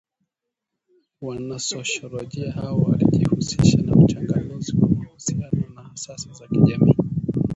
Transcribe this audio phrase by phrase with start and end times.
[1.21, 6.95] Wanasosholojia hawa walijihusisha na uchanganuzi wa mahusiano na asasi za kijamii